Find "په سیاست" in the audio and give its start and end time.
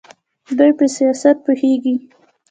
0.79-1.37